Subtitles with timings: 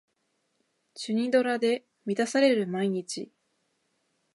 [0.95, 3.31] チュニドラで満たされる毎日